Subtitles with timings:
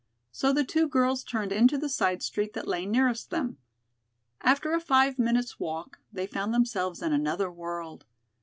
[0.31, 3.59] So the two girls turned into the side street that lay nearest them.
[4.41, 8.05] After a five minutes walk they found themselves in another world.